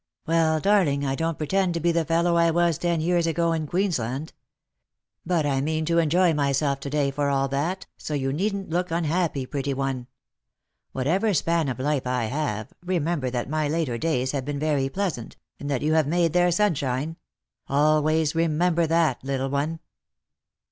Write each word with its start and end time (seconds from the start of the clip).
"Well, 0.25 0.59
darling, 0.59 1.05
I 1.05 1.13
don't 1.13 1.37
pretend 1.37 1.75
to 1.75 1.79
be 1.79 1.91
the 1.91 2.03
fellow 2.03 2.35
I 2.35 2.49
was 2.49 2.79
ten 2.79 3.01
years 3.01 3.27
ago 3.27 3.51
in 3.53 3.67
Queensland. 3.67 4.33
But 5.27 5.45
I 5.45 5.61
mean 5.61 5.85
to 5.85 5.99
enjoy 5.99 6.33
myself 6.33 6.79
to 6.79 6.89
day 6.89 7.11
for 7.11 7.29
all 7.29 7.47
that, 7.49 7.85
so 7.97 8.15
you 8.15 8.33
needn't 8.33 8.71
look 8.71 8.89
unhappy, 8.89 9.45
pretty 9.45 9.75
one. 9.75 10.07
What 10.91 11.05
ever 11.05 11.35
span 11.35 11.69
of 11.69 11.77
life 11.77 12.07
I 12.07 12.23
have, 12.23 12.73
remember 12.83 13.29
that 13.29 13.47
my 13.47 13.67
later 13.67 13.99
days 13.99 14.31
have 14.31 14.43
been 14.43 14.57
very 14.57 14.89
pleasant, 14.89 15.37
and 15.59 15.69
that 15.69 15.83
you 15.83 15.93
have 15.93 16.07
made 16.07 16.33
their 16.33 16.49
sunshine— 16.51 17.17
always 17.67 18.33
remember 18.33 18.87
that, 18.87 19.23
little 19.23 19.49
one." 19.51 19.79